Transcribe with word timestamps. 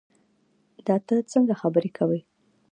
دا 0.85 0.95
تۀ 1.07 1.15
څنګه 1.31 1.53
خبرې 1.61 1.89
کوې 1.97 2.19